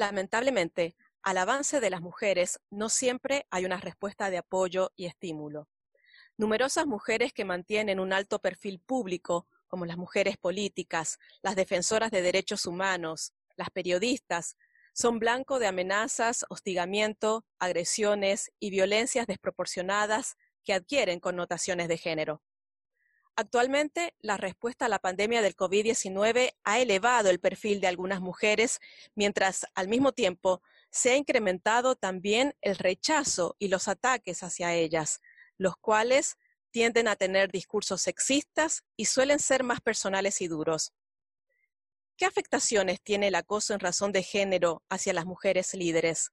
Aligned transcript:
Lamentablemente, 0.00 0.96
al 1.22 1.36
avance 1.36 1.78
de 1.78 1.90
las 1.90 2.00
mujeres 2.00 2.58
no 2.70 2.88
siempre 2.88 3.46
hay 3.50 3.66
una 3.66 3.76
respuesta 3.76 4.30
de 4.30 4.38
apoyo 4.38 4.92
y 4.96 5.04
estímulo. 5.04 5.68
Numerosas 6.38 6.86
mujeres 6.86 7.34
que 7.34 7.44
mantienen 7.44 8.00
un 8.00 8.14
alto 8.14 8.38
perfil 8.38 8.80
público, 8.80 9.46
como 9.68 9.84
las 9.84 9.98
mujeres 9.98 10.38
políticas, 10.38 11.18
las 11.42 11.54
defensoras 11.54 12.10
de 12.10 12.22
derechos 12.22 12.64
humanos, 12.64 13.34
las 13.56 13.68
periodistas, 13.68 14.56
son 14.94 15.18
blanco 15.18 15.58
de 15.58 15.66
amenazas, 15.66 16.46
hostigamiento, 16.48 17.44
agresiones 17.58 18.52
y 18.58 18.70
violencias 18.70 19.26
desproporcionadas 19.26 20.38
que 20.64 20.72
adquieren 20.72 21.20
connotaciones 21.20 21.88
de 21.88 21.98
género. 21.98 22.42
Actualmente, 23.40 24.14
la 24.20 24.36
respuesta 24.36 24.84
a 24.84 24.90
la 24.90 24.98
pandemia 24.98 25.40
del 25.40 25.56
COVID-19 25.56 26.52
ha 26.62 26.78
elevado 26.78 27.30
el 27.30 27.40
perfil 27.40 27.80
de 27.80 27.86
algunas 27.86 28.20
mujeres, 28.20 28.80
mientras 29.14 29.64
al 29.74 29.88
mismo 29.88 30.12
tiempo 30.12 30.60
se 30.90 31.12
ha 31.12 31.16
incrementado 31.16 31.96
también 31.96 32.54
el 32.60 32.76
rechazo 32.76 33.56
y 33.58 33.68
los 33.68 33.88
ataques 33.88 34.42
hacia 34.42 34.74
ellas, 34.74 35.22
los 35.56 35.78
cuales 35.78 36.36
tienden 36.70 37.08
a 37.08 37.16
tener 37.16 37.50
discursos 37.50 38.02
sexistas 38.02 38.84
y 38.94 39.06
suelen 39.06 39.38
ser 39.38 39.64
más 39.64 39.80
personales 39.80 40.42
y 40.42 40.46
duros. 40.46 40.92
¿Qué 42.18 42.26
afectaciones 42.26 43.00
tiene 43.00 43.28
el 43.28 43.36
acoso 43.36 43.72
en 43.72 43.80
razón 43.80 44.12
de 44.12 44.22
género 44.22 44.82
hacia 44.90 45.14
las 45.14 45.24
mujeres 45.24 45.72
líderes? 45.72 46.30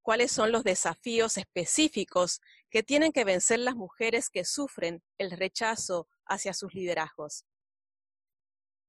¿Cuáles 0.00 0.30
son 0.30 0.52
los 0.52 0.62
desafíos 0.62 1.38
específicos 1.38 2.40
que 2.70 2.82
tienen 2.82 3.12
que 3.12 3.24
vencer 3.24 3.58
las 3.58 3.76
mujeres 3.76 4.30
que 4.30 4.44
sufren 4.44 5.02
el 5.18 5.30
rechazo 5.30 6.08
hacia 6.26 6.52
sus 6.54 6.74
liderazgos? 6.74 7.44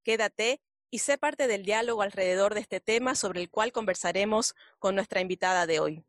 Quédate 0.04 0.62
y 0.90 1.00
sé 1.00 1.18
parte 1.18 1.48
del 1.48 1.64
diálogo 1.64 2.02
alrededor 2.02 2.54
de 2.54 2.62
este 2.62 2.80
tema 2.80 3.16
sobre 3.16 3.42
el 3.42 3.50
cual 3.50 3.72
conversaremos 3.72 4.56
con 4.80 4.96
nuestra 4.96 5.22
invitada 5.22 5.68
de 5.68 5.80
hoy. 5.80 6.06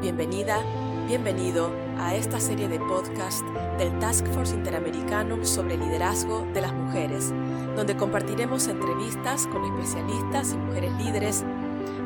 Bienvenida 0.00 0.64
Bienvenido 1.12 1.70
a 1.98 2.14
esta 2.14 2.40
serie 2.40 2.68
de 2.68 2.78
podcast 2.78 3.44
del 3.76 3.98
Task 3.98 4.26
Force 4.28 4.54
Interamericano 4.54 5.44
sobre 5.44 5.76
Liderazgo 5.76 6.46
de 6.54 6.60
las 6.60 6.72
Mujeres, 6.72 7.30
donde 7.76 7.96
compartiremos 7.96 8.66
entrevistas 8.68 9.46
con 9.48 9.64
especialistas 9.64 10.52
y 10.52 10.56
mujeres 10.56 10.92
líderes 10.92 11.44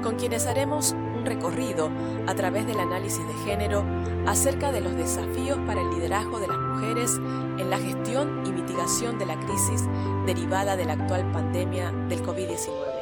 con 0.03 0.17
quienes 0.17 0.47
haremos 0.47 0.95
recorrido 1.27 1.91
a 2.27 2.35
través 2.35 2.67
del 2.67 2.81
análisis 2.81 3.27
de 3.27 3.35
género 3.45 3.85
acerca 4.27 4.73
de 4.73 4.81
los 4.81 4.97
desafíos 4.97 5.59
para 5.67 5.83
el 5.83 5.91
liderazgo 5.91 6.41
de 6.41 6.49
las 6.49 6.59
mujeres 6.59 7.17
en 7.17 7.69
la 7.69 7.79
gestión 7.79 8.47
y 8.47 8.53
mitigación 8.53 9.19
de 9.19 9.27
la 9.27 9.39
crisis 9.39 9.83
derivada 10.25 10.77
de 10.77 10.87
la 10.87 10.95
actual 10.95 11.31
pandemia 11.33 11.93
del 12.09 12.23
COVID-19. 12.23 12.97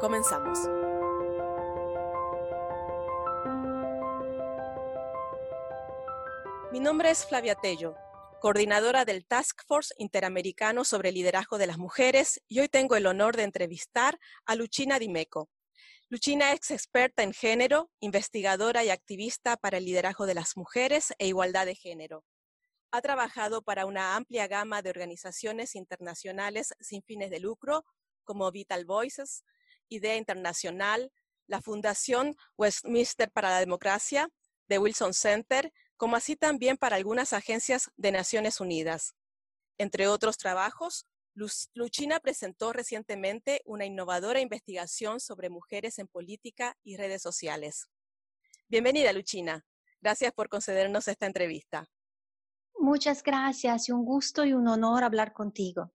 Comenzamos. 0.00 0.58
Mi 6.72 6.80
nombre 6.80 7.10
es 7.10 7.26
Flavia 7.26 7.54
Tello, 7.54 7.94
coordinadora 8.40 9.04
del 9.04 9.26
Task 9.26 9.62
Force 9.66 9.94
Interamericano 9.98 10.84
sobre 10.84 11.12
Liderazgo 11.12 11.58
de 11.58 11.66
las 11.66 11.78
Mujeres, 11.78 12.42
y 12.48 12.60
hoy 12.60 12.68
tengo 12.68 12.96
el 12.96 13.06
honor 13.06 13.36
de 13.36 13.44
entrevistar 13.44 14.18
a 14.46 14.56
Luchina 14.56 14.98
Dimeco. 14.98 15.50
Luchina 16.12 16.52
es 16.52 16.70
experta 16.70 17.22
en 17.22 17.32
género, 17.32 17.90
investigadora 17.98 18.84
y 18.84 18.90
activista 18.90 19.56
para 19.56 19.78
el 19.78 19.86
liderazgo 19.86 20.26
de 20.26 20.34
las 20.34 20.58
mujeres 20.58 21.14
e 21.16 21.26
igualdad 21.26 21.64
de 21.64 21.74
género. 21.74 22.22
Ha 22.90 23.00
trabajado 23.00 23.62
para 23.62 23.86
una 23.86 24.14
amplia 24.14 24.46
gama 24.46 24.82
de 24.82 24.90
organizaciones 24.90 25.74
internacionales 25.74 26.74
sin 26.80 27.02
fines 27.02 27.30
de 27.30 27.40
lucro, 27.40 27.86
como 28.24 28.52
Vital 28.52 28.84
Voices, 28.84 29.42
Idea 29.88 30.16
Internacional, 30.16 31.10
la 31.46 31.62
Fundación 31.62 32.36
Westminster 32.58 33.30
para 33.30 33.48
la 33.48 33.60
Democracia, 33.60 34.28
The 34.68 34.80
Wilson 34.80 35.14
Center 35.14 35.72
como 35.96 36.16
así 36.16 36.36
también 36.36 36.76
para 36.76 36.96
algunas 36.96 37.32
agencias 37.32 37.90
de 37.96 38.12
Naciones 38.12 38.60
Unidas. 38.60 39.14
Entre 39.78 40.08
otros 40.08 40.36
trabajos, 40.36 41.06
Luchina 41.34 42.20
presentó 42.20 42.72
recientemente 42.72 43.62
una 43.64 43.86
innovadora 43.86 44.40
investigación 44.40 45.18
sobre 45.18 45.48
mujeres 45.48 45.98
en 45.98 46.06
política 46.06 46.76
y 46.84 46.96
redes 46.96 47.22
sociales. 47.22 47.88
Bienvenida, 48.68 49.12
Luchina. 49.12 49.64
Gracias 50.00 50.32
por 50.32 50.48
concedernos 50.48 51.08
esta 51.08 51.26
entrevista. 51.26 51.88
Muchas 52.78 53.22
gracias 53.22 53.88
y 53.88 53.92
un 53.92 54.04
gusto 54.04 54.44
y 54.44 54.52
un 54.52 54.68
honor 54.68 55.04
hablar 55.04 55.32
contigo. 55.32 55.92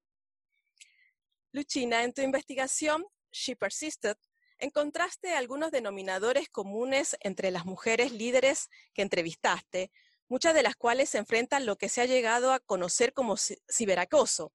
Luchina, 1.52 2.03
en 2.03 2.14
tu 2.14 2.22
investigación, 2.22 3.06
She 3.31 3.56
Persisted, 3.56 4.18
encontraste 4.58 5.34
algunos 5.34 5.72
denominadores 5.72 6.50
comunes 6.50 7.16
entre 7.20 7.52
las 7.52 7.66
mujeres 7.66 8.12
líderes 8.12 8.70
que 8.94 9.02
entrevistaste, 9.03 9.92
muchas 10.30 10.53
de 10.53 10.64
las 10.64 10.76
cuales 10.76 11.09
se 11.09 11.20
enfrentan 11.20 11.66
lo 11.66 11.78
que 11.78 11.90
se 11.90 12.02
ha 12.02 12.06
llegado 12.06 12.52
a 12.52 12.59
conocer 12.59 13.14
como 13.14 13.36
ciberacoso. 13.72 14.53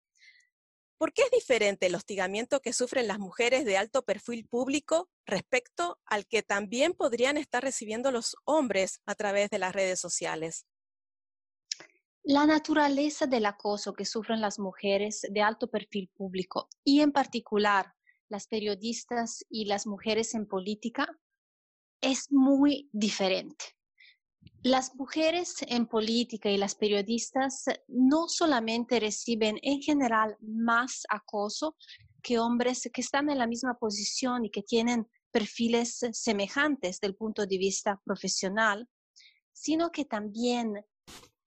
¿Por 1.03 1.13
qué 1.13 1.23
es 1.23 1.33
diferente 1.33 1.87
el 1.87 1.97
hostigamiento 1.97 2.61
que 2.61 2.73
sufren 2.73 3.09
las 3.09 3.19
mujeres 3.19 3.65
de 3.65 3.77
alto 3.77 4.05
perfil 4.05 4.47
público 4.47 5.11
respecto 5.27 5.99
al 6.07 6.29
que 6.29 6.45
también 6.45 6.93
podrían 6.93 7.37
estar 7.37 7.61
recibiendo 7.61 8.13
los 8.13 8.37
hombres 8.45 9.01
a 9.05 9.17
través 9.17 9.51
de 9.51 9.59
las 9.59 9.73
redes 9.73 9.99
sociales? 9.99 10.65
La 12.23 12.47
naturaleza 12.47 13.27
del 13.27 13.47
acoso 13.47 13.95
que 13.95 14.05
sufren 14.05 14.41
las 14.41 14.61
mujeres 14.61 15.27
de 15.29 15.43
alto 15.43 15.69
perfil 15.69 16.09
público 16.15 16.69
y 16.85 17.01
en 17.01 17.11
particular 17.11 17.95
las 18.29 18.47
periodistas 18.47 19.45
y 19.51 19.65
las 19.65 19.89
mujeres 19.89 20.35
en 20.35 20.47
política 20.47 21.09
es 22.01 22.31
muy 22.31 22.89
diferente. 22.93 23.65
Las 24.65 24.95
mujeres 24.95 25.57
en 25.67 25.87
política 25.89 26.49
y 26.49 26.57
las 26.57 26.77
periodistas 26.77 27.65
no 27.89 28.29
solamente 28.29 29.01
reciben 29.01 29.59
en 29.61 29.83
general 29.83 30.37
más 30.41 31.03
acoso 31.09 31.77
que 32.23 32.39
hombres 32.39 32.89
que 32.93 33.01
están 33.01 33.29
en 33.29 33.39
la 33.39 33.49
misma 33.49 33.75
posición 33.75 34.45
y 34.45 34.51
que 34.51 34.63
tienen 34.63 35.09
perfiles 35.33 35.99
semejantes 36.13 37.01
del 37.01 37.17
punto 37.17 37.45
de 37.45 37.59
vista 37.59 38.01
profesional, 38.05 38.89
sino 39.53 39.91
que 39.91 40.05
también 40.05 40.75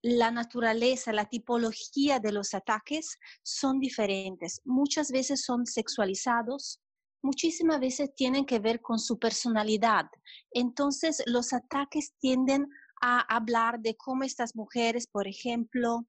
la 0.02 0.30
naturaleza, 0.30 1.10
la 1.14 1.24
tipología 1.24 2.20
de 2.20 2.32
los 2.32 2.52
ataques 2.52 3.16
son 3.42 3.80
diferentes. 3.80 4.60
Muchas 4.66 5.10
veces 5.10 5.42
son 5.42 5.64
sexualizados, 5.64 6.82
muchísimas 7.22 7.80
veces 7.80 8.14
tienen 8.14 8.44
que 8.44 8.58
ver 8.58 8.82
con 8.82 8.98
su 8.98 9.18
personalidad. 9.18 10.04
Entonces, 10.50 11.22
los 11.24 11.54
ataques 11.54 12.12
tienden 12.18 12.68
a 13.00 13.20
hablar 13.34 13.80
de 13.80 13.96
cómo 13.96 14.24
estas 14.24 14.54
mujeres, 14.54 15.06
por 15.06 15.26
ejemplo, 15.26 16.06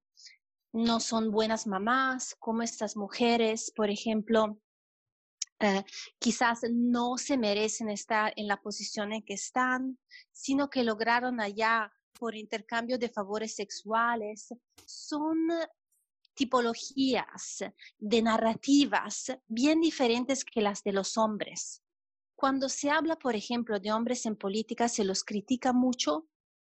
no 0.73 0.99
son 0.99 1.31
buenas 1.31 1.67
mamás, 1.67 2.35
cómo 2.39 2.61
estas 2.61 2.95
mujeres, 2.95 3.71
por 3.75 3.89
ejemplo, 3.89 4.59
eh, 5.59 5.83
quizás 6.19 6.61
no 6.71 7.17
se 7.17 7.37
merecen 7.37 7.89
estar 7.89 8.31
en 8.35 8.47
la 8.47 8.61
posición 8.61 9.11
en 9.11 9.23
que 9.23 9.33
están, 9.33 9.97
sino 10.31 10.69
que 10.69 10.83
lograron 10.83 11.41
allá 11.41 11.91
por 12.19 12.35
intercambio 12.35 12.97
de 12.97 13.09
favores 13.09 13.55
sexuales, 13.55 14.53
son 14.85 15.37
tipologías 16.35 17.63
de 17.97 18.21
narrativas 18.21 19.31
bien 19.47 19.81
diferentes 19.81 20.45
que 20.45 20.61
las 20.61 20.83
de 20.83 20.93
los 20.93 21.17
hombres. 21.17 21.81
Cuando 22.35 22.69
se 22.69 22.91
habla, 22.91 23.15
por 23.17 23.35
ejemplo, 23.35 23.79
de 23.79 23.91
hombres 23.91 24.27
en 24.27 24.35
política, 24.35 24.87
se 24.87 25.03
los 25.03 25.23
critica 25.23 25.73
mucho 25.73 26.27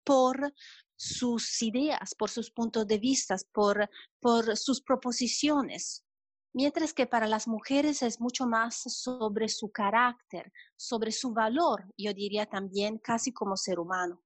por 0.06 0.55
sus 0.97 1.61
ideas, 1.62 2.15
por 2.15 2.31
sus 2.31 2.50
puntos 2.50 2.87
de 2.87 2.99
vista, 2.99 3.37
por, 3.53 3.91
por 4.21 4.56
sus 4.56 4.81
proposiciones. 4.81 6.05
Mientras 6.55 6.94
que 6.94 7.06
para 7.06 7.27
las 7.27 7.47
mujeres 7.49 8.03
es 8.03 8.19
mucho 8.19 8.47
más 8.47 8.77
sobre 8.77 9.48
su 9.48 9.71
carácter, 9.71 10.51
sobre 10.77 11.13
su 11.13 11.34
valor, 11.34 11.92
yo 11.98 12.15
diría 12.15 12.47
también 12.47 12.97
casi 12.98 13.33
como 13.33 13.59
ser 13.59 13.78
humano. 13.78 14.22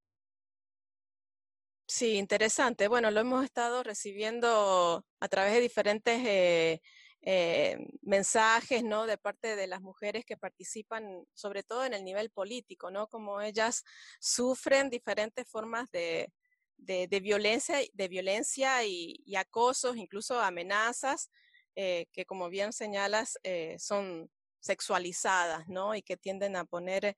Sí, 1.87 2.15
interesante. 2.15 2.87
Bueno, 2.87 3.11
lo 3.11 3.19
hemos 3.19 3.43
estado 3.43 3.83
recibiendo 3.83 5.05
a 5.19 5.27
través 5.27 5.53
de 5.55 5.59
diferentes 5.59 6.21
eh, 6.25 6.81
eh, 7.21 7.77
mensajes, 8.01 8.83
¿no? 8.83 9.05
De 9.05 9.17
parte 9.17 9.55
de 9.55 9.67
las 9.67 9.81
mujeres 9.81 10.25
que 10.25 10.37
participan, 10.37 11.25
sobre 11.33 11.63
todo 11.63 11.85
en 11.85 11.93
el 11.93 12.03
nivel 12.03 12.29
político, 12.29 12.91
¿no? 12.91 13.07
Como 13.07 13.41
ellas 13.41 13.83
sufren 14.19 14.89
diferentes 14.89 15.47
formas 15.47 15.89
de, 15.91 16.31
violencia, 16.77 17.79
de 17.93 18.07
violencia 18.07 18.83
y, 18.85 19.35
acosos, 19.35 19.97
incluso 19.97 20.39
amenazas, 20.39 21.29
eh, 21.75 22.07
que 22.11 22.25
como 22.25 22.49
bien 22.49 22.73
señalas, 22.73 23.37
son 23.77 24.29
sexualizadas, 24.59 25.67
¿no? 25.67 25.95
Y 25.95 26.01
que 26.01 26.17
tienden 26.17 26.55
a 26.55 26.65
poner 26.65 27.15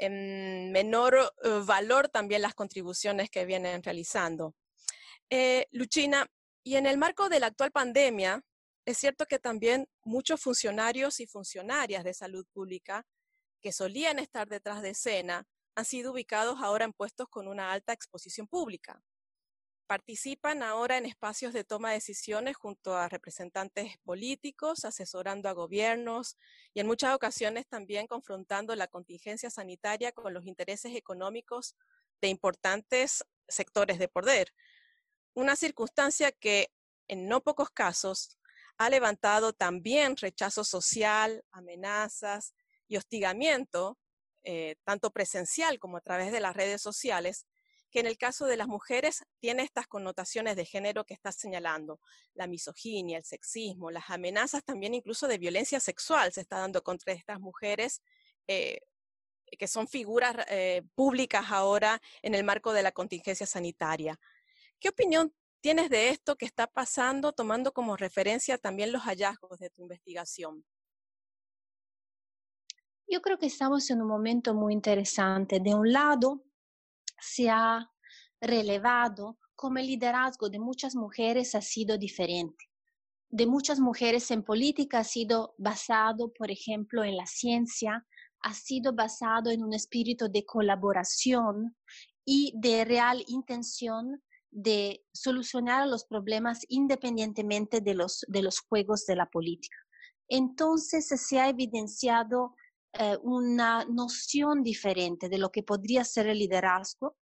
en 0.00 0.72
menor 0.72 1.32
eh, 1.44 1.60
valor 1.64 2.08
también 2.08 2.42
las 2.42 2.54
contribuciones 2.54 3.30
que 3.30 3.44
vienen 3.44 3.82
realizando. 3.82 4.54
Eh, 5.28 5.66
Luchina, 5.72 6.26
y 6.62 6.76
en 6.76 6.86
el 6.86 6.98
marco 6.98 7.28
de 7.28 7.40
la 7.40 7.46
actual 7.46 7.72
pandemia, 7.72 8.42
es 8.84 8.98
cierto 8.98 9.26
que 9.26 9.38
también 9.38 9.88
muchos 10.04 10.40
funcionarios 10.40 11.20
y 11.20 11.26
funcionarias 11.26 12.04
de 12.04 12.14
salud 12.14 12.46
pública 12.52 13.06
que 13.60 13.72
solían 13.72 14.18
estar 14.18 14.48
detrás 14.48 14.82
de 14.82 14.90
escena 14.90 15.46
han 15.74 15.84
sido 15.84 16.12
ubicados 16.12 16.58
ahora 16.60 16.84
en 16.84 16.92
puestos 16.92 17.28
con 17.28 17.48
una 17.48 17.72
alta 17.72 17.92
exposición 17.92 18.46
pública. 18.46 19.02
Participan 19.86 20.62
ahora 20.62 20.98
en 20.98 21.06
espacios 21.06 21.52
de 21.52 21.64
toma 21.64 21.88
de 21.88 21.96
decisiones 21.96 22.56
junto 22.56 22.96
a 22.96 23.08
representantes 23.08 23.96
políticos, 24.04 24.84
asesorando 24.84 25.48
a 25.48 25.52
gobiernos 25.52 26.36
y 26.74 26.80
en 26.80 26.86
muchas 26.86 27.14
ocasiones 27.14 27.66
también 27.66 28.06
confrontando 28.06 28.76
la 28.76 28.86
contingencia 28.86 29.50
sanitaria 29.50 30.12
con 30.12 30.32
los 30.32 30.46
intereses 30.46 30.94
económicos 30.94 31.74
de 32.20 32.28
importantes 32.28 33.24
sectores 33.48 33.98
de 33.98 34.08
poder. 34.08 34.52
Una 35.34 35.56
circunstancia 35.56 36.32
que 36.32 36.70
en 37.08 37.28
no 37.28 37.42
pocos 37.42 37.70
casos 37.70 38.38
ha 38.78 38.88
levantado 38.90 39.52
también 39.52 40.16
rechazo 40.16 40.64
social, 40.64 41.44
amenazas 41.50 42.54
y 42.88 42.96
hostigamiento, 42.96 43.98
eh, 44.42 44.76
tanto 44.84 45.10
presencial 45.10 45.78
como 45.78 45.98
a 45.98 46.00
través 46.00 46.32
de 46.32 46.40
las 46.40 46.56
redes 46.56 46.80
sociales, 46.80 47.46
que 47.90 48.00
en 48.00 48.06
el 48.06 48.16
caso 48.16 48.46
de 48.46 48.56
las 48.56 48.68
mujeres 48.68 49.24
tiene 49.38 49.64
estas 49.64 49.86
connotaciones 49.86 50.56
de 50.56 50.64
género 50.64 51.04
que 51.04 51.14
estás 51.14 51.36
señalando, 51.36 52.00
la 52.34 52.46
misoginia, 52.46 53.18
el 53.18 53.24
sexismo, 53.24 53.90
las 53.90 54.08
amenazas 54.08 54.64
también 54.64 54.94
incluso 54.94 55.28
de 55.28 55.38
violencia 55.38 55.80
sexual 55.80 56.32
se 56.32 56.40
está 56.40 56.58
dando 56.58 56.82
contra 56.82 57.12
estas 57.12 57.40
mujeres 57.40 58.00
eh, 58.46 58.80
que 59.58 59.66
son 59.66 59.88
figuras 59.88 60.36
eh, 60.48 60.82
públicas 60.94 61.46
ahora 61.50 62.00
en 62.22 62.34
el 62.34 62.44
marco 62.44 62.72
de 62.72 62.82
la 62.82 62.92
contingencia 62.92 63.46
sanitaria. 63.46 64.18
¿Qué 64.80 64.88
opinión 64.88 65.34
tienes 65.60 65.90
de 65.90 66.08
esto 66.08 66.36
que 66.36 66.46
está 66.46 66.66
pasando, 66.66 67.32
tomando 67.32 67.72
como 67.72 67.98
referencia 67.98 68.56
también 68.56 68.92
los 68.92 69.02
hallazgos 69.02 69.58
de 69.58 69.68
tu 69.68 69.82
investigación? 69.82 70.64
Yo 73.06 73.20
creo 73.20 73.38
que 73.38 73.46
estamos 73.46 73.90
en 73.90 74.00
un 74.00 74.08
momento 74.08 74.54
muy 74.54 74.72
interesante. 74.72 75.60
De 75.60 75.74
un 75.74 75.92
lado, 75.92 76.42
se 77.20 77.50
ha 77.50 77.90
relevado 78.40 79.38
como 79.54 79.78
el 79.78 79.86
liderazgo 79.86 80.48
de 80.48 80.58
muchas 80.58 80.94
mujeres 80.94 81.54
ha 81.54 81.60
sido 81.60 81.98
diferente. 81.98 82.70
De 83.28 83.46
muchas 83.46 83.80
mujeres 83.80 84.30
en 84.30 84.42
política 84.42 85.00
ha 85.00 85.04
sido 85.04 85.54
basado, 85.58 86.32
por 86.32 86.50
ejemplo, 86.50 87.04
en 87.04 87.16
la 87.18 87.26
ciencia, 87.26 88.06
ha 88.40 88.54
sido 88.54 88.94
basado 88.94 89.50
en 89.50 89.62
un 89.62 89.74
espíritu 89.74 90.30
de 90.30 90.46
colaboración 90.46 91.76
y 92.24 92.54
de 92.56 92.86
real 92.86 93.22
intención 93.26 94.22
de 94.50 95.04
solucionar 95.12 95.86
los 95.86 96.04
problemas 96.04 96.64
independientemente 96.68 97.80
de 97.80 97.94
los, 97.94 98.24
de 98.28 98.42
los 98.42 98.60
juegos 98.60 99.06
de 99.06 99.16
la 99.16 99.26
política. 99.26 99.76
Entonces 100.28 101.06
se 101.08 101.40
ha 101.40 101.48
evidenciado 101.48 102.54
eh, 102.92 103.16
una 103.22 103.84
noción 103.84 104.62
diferente 104.62 105.28
de 105.28 105.38
lo 105.38 105.50
que 105.50 105.62
podría 105.62 106.04
ser 106.04 106.26
el 106.26 106.38
liderazgo 106.38 107.16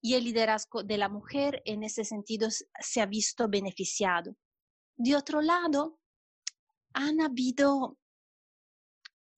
y 0.00 0.14
el 0.14 0.24
liderazgo 0.24 0.82
de 0.82 0.98
la 0.98 1.08
mujer 1.08 1.62
en 1.64 1.82
ese 1.82 2.04
sentido 2.04 2.48
se 2.50 3.00
ha 3.00 3.06
visto 3.06 3.48
beneficiado. 3.48 4.36
De 4.96 5.16
otro 5.16 5.40
lado, 5.40 5.98
han 6.92 7.20
habido, 7.20 7.98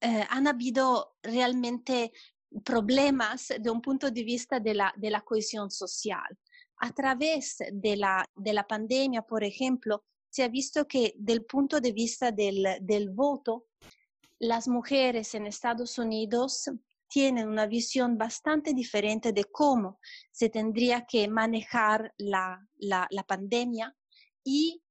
eh, 0.00 0.26
han 0.28 0.46
habido 0.46 1.16
realmente 1.22 2.12
problemas 2.64 3.52
de 3.58 3.70
un 3.70 3.80
punto 3.80 4.10
de 4.10 4.24
vista 4.24 4.60
de 4.60 4.74
la, 4.74 4.92
de 4.96 5.10
la 5.10 5.22
cohesión 5.22 5.70
social. 5.70 6.38
A 6.78 6.92
través 6.92 7.56
de 7.72 7.96
la, 7.96 8.28
de 8.34 8.52
la 8.52 8.66
pandemia, 8.66 9.22
por 9.22 9.44
ejemplo, 9.44 10.04
se 10.28 10.42
ha 10.42 10.48
visto 10.48 10.86
que 10.86 11.14
del 11.16 11.44
punto 11.44 11.80
de 11.80 11.92
vista 11.92 12.30
del, 12.30 12.66
del 12.82 13.10
voto, 13.10 13.66
las 14.38 14.68
mujeres 14.68 15.34
en 15.34 15.46
Estados 15.46 15.98
Unidos 15.98 16.70
tienen 17.08 17.48
una 17.48 17.66
visión 17.66 18.18
bastante 18.18 18.74
diferente 18.74 19.32
de 19.32 19.44
cómo 19.44 20.00
se 20.30 20.48
tendría 20.48 21.06
que 21.06 21.28
manejar 21.28 22.12
la, 22.18 22.66
la, 22.76 23.08
pandemia 23.26 23.96
y 24.44 24.82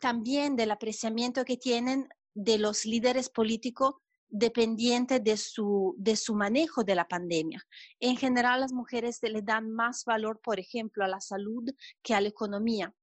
también 0.00 0.56
del 0.56 0.70
apreciamiento 0.70 1.44
que 1.44 1.56
tienen 1.56 2.08
de 2.34 2.58
los 2.58 2.84
líderes 2.84 3.28
políticos 3.28 3.94
dependientes 4.28 5.22
de 5.22 5.36
su, 5.36 5.94
de 5.98 6.16
su 6.16 6.34
manejo 6.34 6.84
de 6.84 6.94
la 6.94 7.06
pandemia. 7.06 7.62
En 8.00 8.16
general, 8.16 8.60
las 8.60 8.72
mujeres 8.72 9.18
le 9.22 9.42
dan 9.42 9.70
más 9.70 10.04
valor, 10.04 10.40
por 10.42 10.58
ejemplo, 10.58 11.04
a 11.04 11.08
la 11.08 11.20
salud 11.20 11.64
que 12.02 12.14
a 12.14 12.20
la 12.20 12.28
economía. 12.28 12.94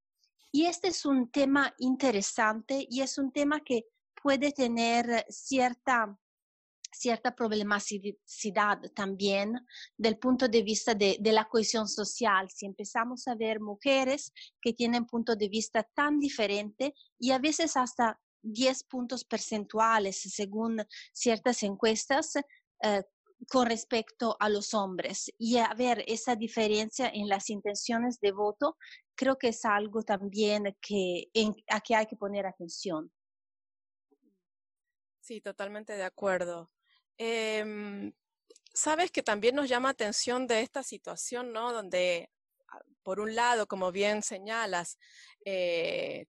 Y 0.51 0.65
este 0.65 0.89
es 0.89 1.05
un 1.05 1.31
tema 1.31 1.73
interesante 1.77 2.85
y 2.89 3.01
es 3.01 3.17
un 3.17 3.31
tema 3.31 3.61
que 3.61 3.85
puede 4.21 4.51
tener 4.51 5.25
cierta, 5.29 6.17
cierta 6.91 7.33
problematicidad 7.33 8.81
también 8.93 9.65
del 9.97 10.17
punto 10.17 10.49
de 10.49 10.61
vista 10.61 10.93
de, 10.93 11.17
de, 11.21 11.31
la 11.31 11.47
cohesión 11.47 11.87
social. 11.87 12.49
Si 12.49 12.65
empezamos 12.65 13.27
a 13.29 13.35
ver 13.35 13.61
mujeres 13.61 14.33
que 14.61 14.73
tienen 14.73 15.05
punto 15.05 15.37
de 15.37 15.47
vista 15.47 15.83
tan 15.95 16.19
diferente 16.19 16.93
y 17.17 17.31
a 17.31 17.39
veces 17.39 17.77
hasta 17.77 18.19
10 18.41 18.83
puntos 18.85 19.23
percentuales 19.23 20.19
según 20.21 20.85
ciertas 21.13 21.63
encuestas 21.63 22.35
eh, 22.83 23.03
con 23.49 23.67
respecto 23.67 24.37
a 24.39 24.49
los 24.49 24.73
hombres 24.73 25.31
y 25.37 25.57
a 25.57 25.73
ver 25.75 26.03
esa 26.07 26.35
diferencia 26.35 27.09
en 27.13 27.27
las 27.27 27.49
intenciones 27.49 28.19
de 28.19 28.31
voto, 28.31 28.77
creo 29.15 29.37
que 29.37 29.49
es 29.49 29.65
algo 29.65 30.03
también 30.03 30.77
que, 30.79 31.29
a 31.67 31.81
que 31.81 31.95
hay 31.95 32.05
que 32.05 32.15
poner 32.15 32.45
atención. 32.45 33.11
Sí, 35.21 35.41
totalmente 35.41 35.93
de 35.93 36.03
acuerdo. 36.03 36.71
Em, 37.17 38.13
sabes 38.73 39.11
que 39.11 39.23
también 39.23 39.55
nos 39.55 39.69
llama 39.69 39.89
atención 39.89 40.47
de 40.47 40.61
esta 40.61 40.83
situación, 40.83 41.51
¿no? 41.53 41.71
Donde, 41.71 42.31
ah, 42.67 42.81
por 43.03 43.19
un 43.19 43.35
lado, 43.35 43.67
como 43.67 43.91
bien 43.91 44.23
señalas, 44.23 44.97
eh, 45.45 46.25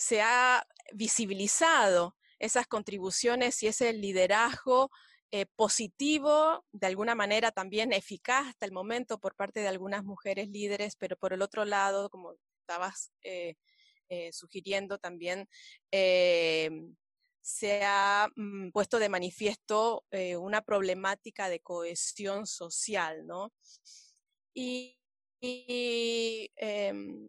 se 0.00 0.22
ha 0.22 0.66
visibilizado 0.92 2.16
esas 2.38 2.66
contribuciones 2.66 3.62
y 3.62 3.66
ese 3.66 3.92
liderazgo 3.92 4.90
eh, 5.30 5.44
positivo, 5.56 6.64
de 6.72 6.86
alguna 6.86 7.14
manera 7.14 7.52
también 7.52 7.92
eficaz 7.92 8.48
hasta 8.48 8.64
el 8.64 8.72
momento 8.72 9.20
por 9.20 9.36
parte 9.36 9.60
de 9.60 9.68
algunas 9.68 10.02
mujeres 10.02 10.48
líderes, 10.48 10.96
pero 10.96 11.16
por 11.16 11.34
el 11.34 11.42
otro 11.42 11.66
lado, 11.66 12.08
como 12.08 12.34
estabas 12.62 13.12
eh, 13.22 13.54
sugiriendo 14.32 14.98
también, 14.98 15.46
se 17.42 17.82
ha 17.84 18.28
mm, 18.36 18.70
puesto 18.70 18.98
de 18.98 19.08
manifiesto 19.08 20.04
eh, 20.10 20.36
una 20.36 20.62
problemática 20.62 21.48
de 21.48 21.60
cohesión 21.60 22.46
social, 22.46 23.26
¿no? 23.26 23.52
Y, 24.54 24.98
em, 26.56 27.28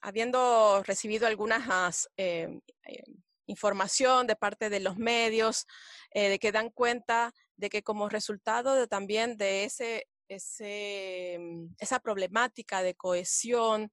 habiendo 0.00 0.82
recibido 0.84 1.26
algunas 1.26 2.08
em, 2.16 2.60
eh, 2.86 3.02
información 3.46 4.26
de 4.26 4.36
parte 4.36 4.70
de 4.70 4.80
los 4.80 4.96
medios, 4.96 5.66
eh, 6.10 6.28
de 6.28 6.38
que 6.38 6.52
dan 6.52 6.70
cuenta 6.70 7.32
de 7.56 7.70
que 7.70 7.82
como 7.82 8.08
resultado 8.08 8.86
también 8.86 9.36
de 9.36 9.64
ese 9.64 10.06
ese, 10.28 11.36
mm, 11.40 11.74
esa 11.78 12.00
problemática 12.00 12.82
de 12.82 12.94
cohesión, 12.94 13.90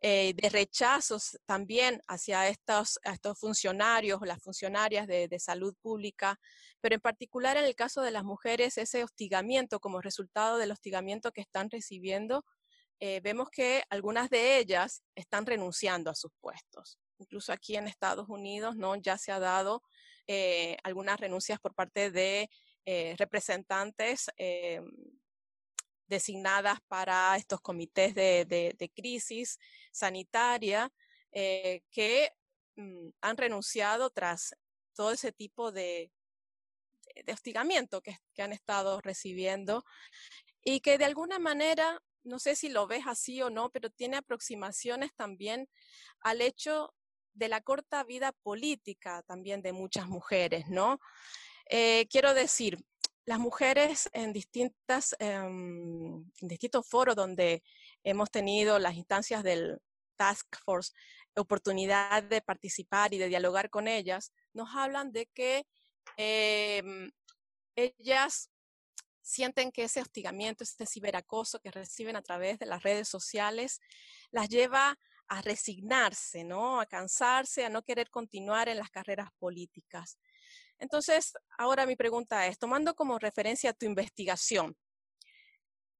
eh, 0.00 0.34
de 0.34 0.48
rechazos 0.50 1.38
también 1.46 2.02
hacia 2.06 2.48
estos, 2.48 2.98
estos 3.02 3.38
funcionarios 3.38 4.20
o 4.20 4.24
las 4.24 4.42
funcionarias 4.42 5.06
de, 5.06 5.38
salud 5.38 5.74
pública, 5.80 6.38
pero 6.80 6.96
en 6.96 7.00
particular 7.00 7.56
en 7.56 7.64
el 7.64 7.74
caso 7.74 8.02
de 8.02 8.10
las 8.10 8.24
mujeres, 8.24 8.76
ese 8.76 9.04
hostigamiento 9.04 9.80
como 9.80 10.00
resultado 10.00 10.58
del 10.58 10.72
hostigamiento 10.72 11.32
que 11.32 11.40
están 11.40 11.70
recibiendo, 11.70 12.44
eh, 13.00 13.20
vemos 13.20 13.48
que 13.50 13.82
algunas 13.90 14.30
de 14.30 14.58
ellas 14.58 15.02
están 15.14 15.46
renunciando 15.46 16.10
a 16.10 16.14
sus 16.14 16.32
puestos. 16.40 16.98
Incluso 17.18 17.52
aquí 17.52 17.76
en 17.76 17.88
Estados 17.88 18.28
Unidos 18.28 18.76
¿no? 18.76 18.96
ya 18.96 19.18
se 19.18 19.32
ha 19.32 19.38
dado 19.38 19.82
eh, 20.26 20.76
algunas 20.82 21.18
renuncias 21.18 21.58
por 21.58 21.74
parte 21.74 22.10
de 22.10 22.48
representantes 23.18 24.30
designadas 26.08 26.78
para 26.88 27.36
estos 27.36 27.60
comités 27.60 28.14
de, 28.14 28.90
crisis 28.94 29.58
sanitaria 29.92 30.90
eh, 31.32 31.82
que 31.90 32.32
mm, 32.76 33.10
han 33.20 33.36
renunciado 33.36 34.10
tras 34.10 34.54
todo 34.94 35.12
ese 35.12 35.30
tipo 35.32 35.70
de, 35.70 36.10
hostigamiento 37.30 38.00
que, 38.00 38.18
han 38.38 38.52
estado 38.52 39.00
recibiendo 39.00 39.84
y 40.62 40.80
que 40.80 40.98
de 40.98 41.04
alguna 41.04 41.38
manera, 41.38 42.00
no 42.28 42.38
sé 42.38 42.54
si 42.54 42.68
lo 42.68 42.86
ves 42.86 43.04
así 43.06 43.42
o 43.42 43.50
no, 43.50 43.70
pero 43.70 43.90
tiene 43.90 44.16
aproximaciones 44.16 45.14
también 45.14 45.68
al 46.20 46.40
hecho 46.40 46.94
de 47.32 47.48
la 47.48 47.60
corta 47.60 48.04
vida 48.04 48.32
política 48.42 49.22
también 49.22 49.62
de 49.62 49.72
muchas 49.72 50.08
mujeres, 50.08 50.68
¿no? 50.68 51.00
Eh, 51.70 52.06
quiero 52.10 52.34
decir, 52.34 52.78
las 53.24 53.38
mujeres 53.38 54.08
en, 54.12 54.32
distintas, 54.32 55.14
em, 55.18 56.24
distintos 56.40 56.86
foros 56.88 57.14
donde 57.14 57.62
hemos 58.02 58.30
tenido 58.30 58.78
las 58.78 58.94
instancias 58.94 59.42
del 59.42 59.78
Task 60.16 60.46
Force 60.64 60.92
oportunidad 61.38 62.22
de 62.22 62.40
participar 62.40 63.14
y 63.14 63.18
de 63.18 63.28
dialogar 63.28 63.70
con 63.70 63.88
ellas, 63.88 64.32
nos 64.52 64.74
hablan 64.74 65.12
de 65.12 65.26
que 65.26 65.66
em, 66.16 67.10
ellas 67.76 68.50
sienten 69.28 69.70
que 69.70 69.84
ese 69.84 70.00
hostigamiento, 70.00 70.64
ese 70.64 70.86
ciberacoso 70.86 71.60
que 71.60 71.70
reciben 71.70 72.16
a 72.16 72.22
través 72.22 72.58
de 72.58 72.66
las 72.66 72.82
redes 72.82 73.08
sociales, 73.08 73.78
las 74.30 74.48
lleva 74.48 74.98
a 75.28 75.42
resignarse, 75.42 76.44
¿no? 76.44 76.80
A 76.80 76.86
cansarse, 76.86 77.64
a 77.64 77.68
no 77.68 77.82
querer 77.82 78.08
continuar 78.08 78.68
en 78.68 78.78
las 78.78 78.90
carreras 78.90 79.28
políticas. 79.38 80.18
Entonces, 80.78 81.34
ahora 81.58 81.84
mi 81.84 81.94
pregunta 81.94 82.46
es, 82.46 82.58
tomando 82.58 82.94
como 82.94 83.18
referencia 83.18 83.74
tu 83.74 83.84
investigación, 83.84 84.74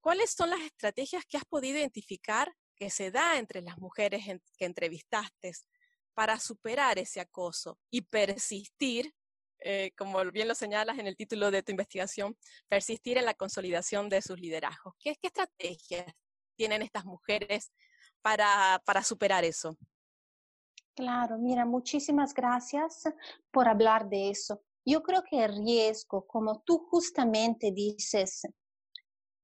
¿cuáles 0.00 0.30
son 0.30 0.48
las 0.48 0.60
estrategias 0.60 1.24
que 1.26 1.36
has 1.36 1.44
podido 1.44 1.78
identificar 1.78 2.54
que 2.76 2.88
se 2.88 3.10
da 3.10 3.38
entre 3.38 3.60
las 3.60 3.76
mujeres 3.76 4.24
que 4.56 4.64
entrevistaste 4.64 5.52
para 6.14 6.40
superar 6.40 6.98
ese 6.98 7.20
acoso 7.20 7.78
y 7.90 8.02
persistir, 8.02 9.14
eh, 9.60 9.92
como 9.96 10.24
bien 10.30 10.48
lo 10.48 10.54
señalas 10.54 10.98
en 10.98 11.06
el 11.06 11.16
título 11.16 11.50
de 11.50 11.62
tu 11.62 11.72
investigación, 11.72 12.36
persistir 12.68 13.18
en 13.18 13.24
la 13.24 13.34
consolidación 13.34 14.08
de 14.08 14.22
sus 14.22 14.38
liderazgos? 14.38 14.94
¿Qué, 14.98 15.16
qué 15.20 15.28
estrategias 15.28 16.12
tienen 16.56 16.82
estas 16.82 17.04
mujeres 17.04 17.72
para, 18.22 18.82
para 18.84 19.02
superar 19.02 19.44
eso? 19.44 19.76
Claro, 20.94 21.38
mira, 21.38 21.64
muchísimas 21.64 22.34
gracias 22.34 23.04
por 23.52 23.68
hablar 23.68 24.08
de 24.08 24.30
eso. 24.30 24.62
Yo 24.84 25.02
creo 25.02 25.22
que 25.22 25.44
el 25.44 25.56
riesgo, 25.64 26.26
como 26.26 26.62
tú 26.62 26.88
justamente 26.90 27.70
dices, 27.70 28.42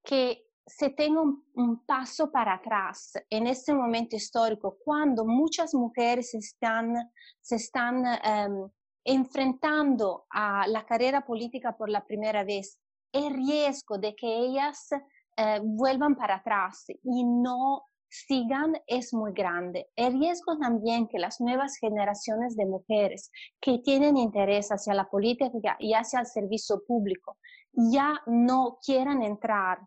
que 0.02 0.44
se 0.66 0.90
tenga 0.90 1.20
un, 1.22 1.84
paso 1.86 2.32
para 2.32 2.54
atrás 2.54 3.12
en 3.30 3.46
este 3.46 3.74
momento 3.74 4.16
histórico, 4.16 4.78
cuando 4.84 5.24
muchas 5.24 5.74
mujeres 5.74 6.34
están, 6.34 6.94
se 7.40 7.56
están 7.56 8.04
em, 8.24 8.68
enfrentando 9.04 10.26
a 10.30 10.66
la 10.66 10.84
carrera 10.86 11.24
política 11.24 11.76
por 11.76 11.88
la 11.88 12.04
primera 12.04 12.44
vez, 12.44 12.78
el 13.12 13.32
riesgo 13.34 13.98
de 13.98 14.16
que 14.16 14.26
ellas 14.26 14.88
eh, 15.36 15.60
vuelvan 15.62 16.16
para 16.16 16.36
atrás 16.36 16.86
y 17.02 17.24
no 17.24 17.84
sigan 18.08 18.74
es 18.86 19.12
muy 19.12 19.32
grande. 19.32 19.88
El 19.96 20.18
riesgo 20.18 20.56
también 20.58 21.08
que 21.08 21.18
las 21.18 21.40
nuevas 21.40 21.76
generaciones 21.76 22.56
de 22.56 22.66
mujeres 22.66 23.30
que 23.60 23.78
tienen 23.78 24.16
interés 24.16 24.68
hacia 24.70 24.94
la 24.94 25.08
política 25.10 25.76
y 25.80 25.94
hacia 25.94 26.20
el 26.20 26.26
servicio 26.26 26.82
público 26.86 27.36
ya 27.72 28.22
no 28.26 28.78
quieran 28.84 29.22
entrar 29.22 29.80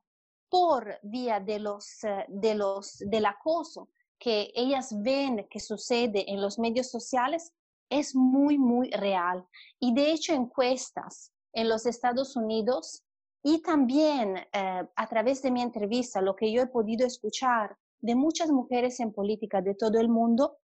por 0.50 1.00
vía 1.04 1.40
de 1.40 1.60
los, 1.60 2.04
eh, 2.04 2.26
de 2.28 2.56
los, 2.56 2.98
del 3.00 3.26
acoso 3.26 3.90
que 4.20 4.52
ellas 4.56 4.94
ven 5.02 5.48
que 5.50 5.60
sucede 5.60 6.30
en 6.32 6.42
los 6.42 6.60
medios 6.60 6.90
sociales 6.90 7.54
es 7.90 8.16
muy, 8.16 8.58
muy 8.58 8.90
real. 8.92 9.46
Y 9.80 9.94
de 9.94 10.12
hecho, 10.12 10.34
encuestas 10.34 11.32
en 11.54 11.70
los 11.70 11.86
Estados 11.86 12.36
Unidos 12.36 13.04
y 13.44 13.62
también 13.62 14.38
eh, 14.38 14.88
a 14.96 15.08
través 15.08 15.42
de 15.42 15.52
mi 15.52 15.62
entrevista, 15.62 16.22
lo 16.22 16.36
que 16.36 16.52
yo 16.52 16.62
he 16.62 16.68
podido 16.68 17.06
escuchar 17.06 17.78
de 18.00 18.16
muchas 18.16 18.52
mujeres 18.52 19.00
en 19.00 19.14
política 19.14 19.62
de 19.62 19.76
todo 19.76 20.00
el 20.00 20.10
mundo 20.10 20.58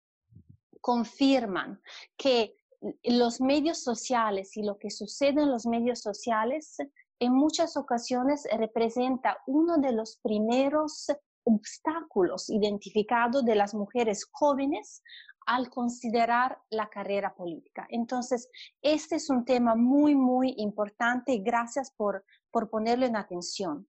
confirman 0.81 1.81
que 2.17 2.57
los 3.05 3.41
medios 3.41 3.83
sociales 3.83 4.57
y 4.57 4.63
lo 4.63 4.79
que 4.79 4.91
sucede 4.91 5.43
en 5.43 5.51
los 5.51 5.67
medios 5.67 6.01
sociales 6.01 6.77
en 7.21 7.33
muchas 7.33 7.77
ocasiones 7.77 8.47
representa 8.59 9.39
uno 9.47 9.79
de 9.79 9.93
los 9.93 10.19
primeros 10.23 11.07
obstáculos 11.45 12.51
identificados 12.51 13.45
de 13.45 13.55
las 13.55 13.75
mujeres 13.75 14.29
jóvenes 14.33 15.03
al 15.47 15.71
considerar 15.71 16.59
la 16.71 16.89
carrera 16.89 17.35
política. 17.35 17.87
Entonces, 17.91 18.49
este 18.81 19.17
es 19.17 19.31
un 19.31 19.45
tema 19.45 19.75
muy, 19.75 20.15
muy 20.15 20.55
importante 20.59 21.33
y 21.33 21.43
gracias 21.43 21.93
por, 21.93 22.25
por 22.51 22.69
ponerlo 22.71 23.07
en 23.07 23.17
atención. 23.17 23.89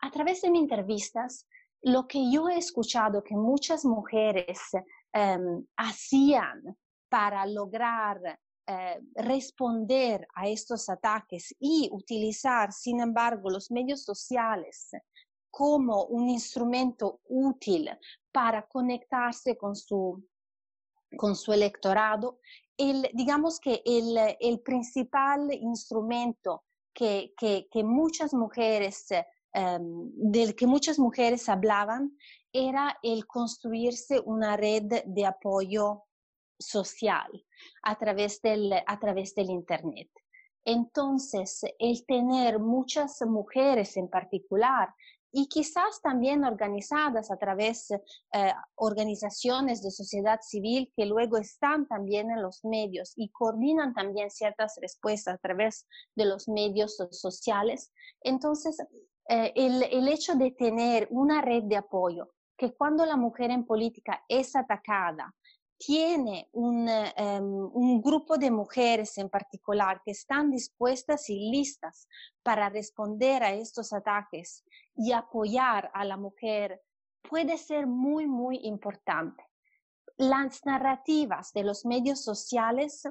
A 0.00 0.10
través 0.10 0.42
de 0.42 0.50
mis 0.50 0.62
entrevistas, 0.62 1.46
lo 1.82 2.06
que 2.06 2.30
yo 2.30 2.48
he 2.48 2.58
escuchado 2.58 3.22
que 3.22 3.36
muchas 3.36 3.84
mujeres 3.84 4.60
em, 5.12 5.64
hacían 5.76 6.76
para 7.08 7.44
lograr 7.46 8.38
eh, 8.66 9.00
responder 9.14 10.26
a 10.34 10.46
estos 10.46 10.88
ataques 10.88 11.54
y 11.58 11.88
utilizar, 11.92 12.72
sin 12.72 13.00
embargo, 13.00 13.50
los 13.50 13.70
medios 13.70 14.04
sociales 14.04 14.90
como 15.50 16.04
un 16.04 16.28
instrumento 16.28 17.20
útil 17.24 17.90
para 18.30 18.66
conectarse 18.68 19.56
con 19.56 19.74
su, 19.74 20.24
con 21.16 21.36
su 21.36 21.52
electorado, 21.52 22.38
el, 22.76 23.08
digamos 23.12 23.60
que 23.60 23.82
el, 23.84 24.16
el 24.40 24.60
principal 24.60 25.52
instrumento 25.52 26.64
que, 26.94 27.34
que, 27.36 27.68
que 27.70 27.84
muchas 27.84 28.32
mujeres 28.32 29.06
Em, 29.52 30.12
del 30.14 30.54
que 30.54 30.66
muchas 30.66 30.98
mujeres 30.98 31.48
hablaban 31.48 32.16
era 32.52 32.96
el 33.02 33.26
construirse 33.26 34.20
una 34.20 34.56
red 34.56 35.02
de 35.04 35.26
apoyo 35.26 36.04
social 36.56 37.28
a 37.82 37.98
través 37.98 38.40
del, 38.42 38.72
a 38.72 38.98
través 39.00 39.34
del 39.34 39.50
Internet. 39.50 40.08
Entonces, 40.64 41.62
el 41.80 42.06
tener 42.06 42.60
muchas 42.60 43.20
mujeres 43.22 43.96
en 43.96 44.08
particular 44.08 44.94
y 45.32 45.48
quizás 45.48 46.00
también 46.02 46.44
organizadas 46.44 47.30
a 47.30 47.36
través 47.36 47.88
de 47.88 48.02
eh, 48.32 48.52
organizaciones 48.76 49.82
de 49.82 49.90
sociedad 49.90 50.40
civil 50.42 50.92
que 50.96 51.06
luego 51.06 51.36
están 51.36 51.86
también 51.86 52.30
en 52.30 52.42
los 52.42 52.64
medios 52.64 53.12
y 53.16 53.30
coordinan 53.30 53.94
también 53.94 54.30
ciertas 54.30 54.76
respuestas 54.80 55.34
a 55.34 55.38
través 55.38 55.86
de 56.16 56.24
los 56.24 56.48
medios 56.48 56.96
sociales. 57.10 57.92
Entonces, 58.22 58.76
eh, 59.28 59.52
el, 59.54 60.08
hecho 60.08 60.34
de 60.34 60.50
tener 60.50 61.06
una 61.10 61.40
red 61.40 61.62
de 61.64 61.76
apoyo, 61.76 62.30
que 62.56 62.74
cuando 62.74 63.06
la 63.06 63.16
mujer 63.16 63.50
en 63.50 63.64
política 63.64 64.24
es 64.28 64.56
atacada, 64.56 65.34
tiene 65.80 66.46
un, 66.52 66.86
em, 66.88 67.70
un, 67.72 68.02
grupo 68.02 68.36
de 68.36 68.50
mujeres 68.50 69.16
en 69.16 69.30
particular 69.30 70.02
que 70.04 70.10
están 70.10 70.50
dispuestas 70.50 71.30
y 71.30 71.50
listas 71.50 72.06
para 72.42 72.68
responder 72.68 73.42
a 73.42 73.54
estos 73.54 73.94
ataques 73.94 74.62
y 74.94 75.12
apoyar 75.12 75.90
a 75.94 76.04
la 76.04 76.18
mujer, 76.18 76.82
puede 77.22 77.56
ser 77.56 77.86
muy, 77.86 78.26
muy 78.26 78.60
importante. 78.64 79.42
Las 80.18 80.66
narrativas 80.66 81.50
de 81.54 81.64
los 81.64 81.86
medios 81.86 82.22
sociales 82.22 83.02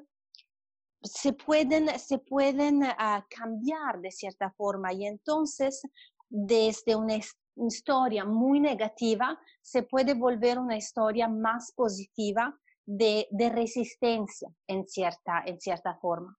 se 1.01 1.33
pueden, 1.33 1.97
se 1.97 2.19
pueden 2.19 2.83
uh, 2.83 3.23
cambiar 3.29 3.99
de 3.99 4.11
cierta 4.11 4.51
forma 4.51 4.93
y 4.93 5.07
entonces 5.07 5.81
desde 6.29 6.95
una 6.95 7.15
historia 7.55 8.25
muy 8.25 8.59
negativa 8.59 9.39
se 9.61 9.83
puede 9.83 10.13
volver 10.13 10.59
una 10.59 10.77
historia 10.77 11.27
más 11.27 11.71
positiva 11.75 12.57
de, 12.85 13.27
de 13.31 13.49
resistencia 13.49 14.49
en 14.67 14.87
cierta, 14.87 15.43
en 15.45 15.59
cierta 15.59 15.95
forma. 15.95 16.37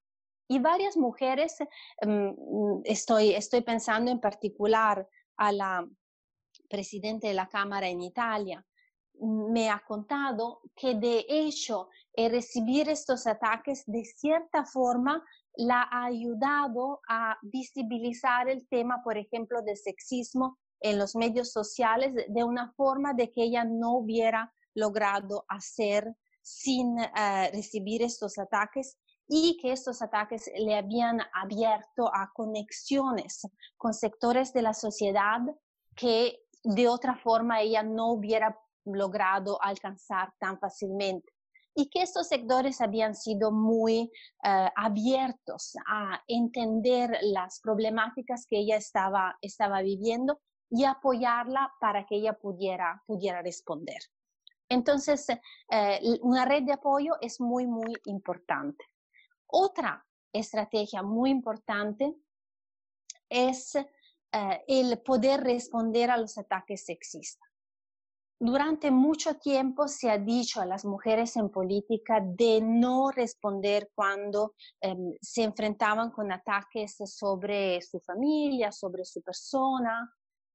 Y 0.49 0.59
varias 0.59 0.97
mujeres, 0.97 1.57
um, 2.05 2.83
estoy, 2.85 3.35
estoy 3.35 3.61
pensando 3.61 4.11
en 4.11 4.19
particular 4.19 5.07
a 5.37 5.53
la 5.53 5.89
presidenta 6.69 7.29
de 7.29 7.35
la 7.35 7.49
Cámara 7.49 7.89
en 7.89 8.03
Italia, 8.03 8.65
me 9.21 9.69
ha 9.69 9.81
contado 9.87 10.61
que 10.75 10.95
de 10.95 11.27
hecho 11.29 11.89
el 12.15 12.33
recibir 12.33 12.89
estos 12.89 13.27
ataques 13.27 13.85
de 13.87 14.05
cierta 14.05 14.65
forma 14.65 15.23
la 15.57 15.83
ha 15.83 16.07
ayudado 16.07 17.01
a 17.09 17.37
visibilizar 17.43 18.49
el 18.49 18.67
tema, 18.69 19.03
por 19.05 19.19
ejemplo, 19.19 19.63
de 19.63 19.77
sexismo 19.77 20.59
en 20.81 20.99
los 20.99 21.15
medios 21.15 21.53
sociales 21.53 22.15
de 22.29 22.45
una 22.45 22.73
forma 22.73 23.15
de 23.15 23.31
que 23.31 23.43
ella 23.45 23.65
no 23.65 23.97
hubiera 23.97 24.53
logrado 24.75 25.45
hacer 25.49 26.17
sin 26.43 26.99
eh, 26.99 27.51
recibir 27.53 28.03
estos 28.03 28.39
ataques 28.39 28.99
y 29.29 29.57
que 29.59 29.73
estos 29.73 30.03
ataques 30.03 30.51
le 30.57 30.75
habían 30.75 31.21
abierto 31.33 32.09
a 32.13 32.33
conexiones 32.35 33.47
con 33.77 33.95
sectores 33.95 34.53
de 34.53 34.63
la 34.63 34.75
sociedad 34.75 35.41
que 35.95 36.41
de 36.65 36.89
otra 36.89 37.17
forma 37.17 37.61
ella 37.61 37.83
no 37.83 38.13
hubiera 38.13 38.59
logrado 38.85 39.63
alcanzar 39.63 40.33
tan 40.39 40.59
fácilmente. 40.59 41.33
Y 41.75 41.89
que 41.89 42.03
estos 42.03 42.27
sectores 42.27 42.81
habían 42.81 43.15
sido 43.15 43.53
muy 43.53 44.11
eh, 44.43 44.69
abiertos 44.75 45.75
a 45.87 46.21
entender 46.27 47.17
las 47.23 47.61
problemáticas 47.61 48.45
que 48.49 48.59
ella 48.59 48.77
estaba, 48.77 49.39
estaba 49.41 49.81
viviendo 49.81 50.41
y 50.71 50.85
apoyarla 50.85 51.73
para 51.81 52.07
que 52.07 52.17
ella 52.17 52.33
pudiera, 52.33 53.03
pudiera 53.07 53.43
responder. 53.43 54.01
Entonces, 54.69 55.27
eh, 55.29 56.19
una 56.23 56.45
red 56.45 56.63
de 56.63 56.73
apoyo 56.73 57.17
es 57.21 57.41
muy, 57.41 57.67
muy 57.67 57.93
importante. 58.05 58.85
Otra 59.49 60.07
estrategia 60.33 61.03
muy 61.03 61.31
importante 61.31 62.15
es 63.29 63.75
eh, 63.75 64.65
el 64.69 65.01
poder 65.01 65.41
responder 65.41 66.11
a 66.11 66.17
los 66.17 66.39
ataques 66.39 66.85
sexistas. 66.85 67.49
durante 68.43 68.91
mucho 68.91 69.35
tiempo 69.35 69.87
se 69.87 70.09
ha 70.09 70.17
dicho 70.17 70.63
a 70.63 70.67
las 70.67 70.87
mujeres 70.87 71.37
en 71.37 71.51
política 71.51 72.23
de 72.23 72.61
no 72.63 73.11
responder 73.11 73.91
cuando 73.95 74.55
em, 74.81 75.13
se 75.21 75.43
enfrentaban 75.43 76.11
con 76.11 76.33
ataques 76.33 76.97
sobre 77.05 77.83
su 77.83 78.01
familia, 78.01 78.73
sobre 78.73 79.05
su 79.05 79.21
persona. 79.21 80.11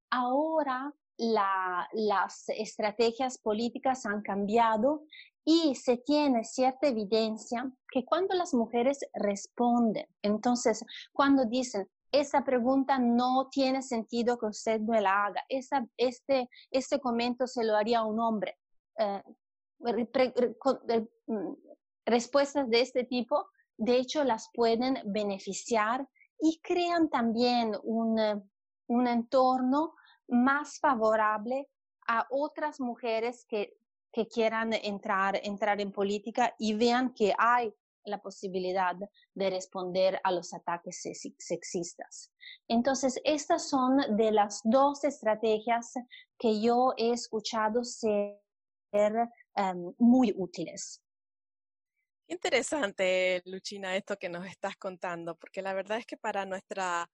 Ahora 0.10 0.94
las 1.18 2.50
estrategias 2.50 3.38
políticas 3.38 4.06
han 4.06 4.22
cambiado 4.22 5.04
y 5.46 5.76
se 5.76 5.98
tiene 5.98 6.44
cierta 6.44 6.88
evidencia 6.88 7.72
que 7.90 8.04
cuando 8.04 8.36
las 8.36 8.54
mujeres 8.54 9.00
responden, 9.14 10.08
entonces 10.22 10.84
cuando 11.14 11.46
dicen, 11.46 11.88
esa 12.12 12.44
pregunta 12.44 12.98
no 12.98 13.50
tiene 13.52 13.82
sentido 13.82 14.38
que 14.38 14.46
usted 14.48 14.80
no 14.80 15.00
la 15.00 15.26
haga. 15.26 15.44
Esa, 15.50 15.86
este, 15.98 16.50
este 16.72 17.00
comento 17.00 17.46
se 17.46 17.64
lo 17.64 17.76
haría 17.76 18.00
a 18.00 18.06
un 18.06 18.20
hombre. 18.20 18.58
Eh, 18.98 19.22
mm, 21.28 21.54
respuestas 22.06 22.70
de 22.70 22.82
este 22.82 23.04
tipo, 23.04 23.48
de 23.78 23.98
hecho, 23.98 24.24
las 24.24 24.50
pueden 24.54 24.98
beneficiar 25.06 26.08
y 26.40 26.60
crean 26.62 27.10
también 27.10 27.74
un, 27.84 28.18
un 28.88 29.08
entorno 29.08 29.96
más 30.28 30.80
favorable 30.80 31.70
a 32.08 32.28
otras 32.30 32.80
mujeres 32.80 33.46
que, 33.48 33.78
que 34.12 34.28
quieran 34.28 34.74
entrar, 34.74 35.40
entrar 35.44 35.82
en 35.82 35.92
política 35.92 36.56
y 36.58 36.74
vean 36.74 37.14
que 37.14 37.34
hay 37.38 37.74
la 38.06 38.22
posibilidad 38.22 38.96
de 39.34 39.50
responder 39.50 40.20
a 40.24 40.32
los 40.32 40.54
ataques 40.54 41.02
sexistas. 41.38 42.32
Entonces, 42.68 43.20
estas 43.24 43.68
son 43.70 43.98
de 44.16 44.32
las 44.32 44.62
dos 44.64 45.04
estrategias 45.04 45.94
que 46.38 46.62
yo 46.62 46.94
he 46.98 47.12
escuchado 47.12 47.84
ser 47.84 48.40
em, 48.94 49.94
muy 49.98 50.34
útiles. 50.38 51.02
Interesante, 52.28 53.42
Luchina, 53.46 53.96
esto 53.96 54.18
que 54.18 54.30
nos 54.30 54.46
estás 54.48 54.78
contando, 54.78 55.36
porque 55.36 55.62
la 55.62 55.74
verdad 55.74 56.00
es 56.00 56.06
que 56.06 56.18
para 56.18 56.46
nuestra 56.46 57.10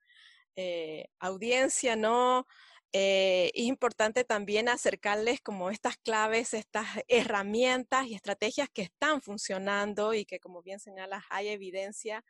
eh, 0.56 1.08
audiencia, 1.20 1.96
¿no? 1.96 2.46
Eh, 2.94 3.52
es 3.54 3.64
importante 3.64 4.26
también 4.26 4.68
acercarles 4.68 5.40
como 5.40 5.70
estas 5.70 5.98
claves, 5.98 6.54
estas 6.54 6.88
herramientas 7.08 8.08
y 8.08 8.16
estrategias 8.16 8.70
que 8.70 8.82
están 8.82 9.22
funcionando 9.22 10.14
y 10.14 10.26
que, 10.26 10.42
como 10.42 10.62
bien 10.62 10.80
señalas, 10.80 11.24
hay 11.30 11.48
evidencia 11.50 12.24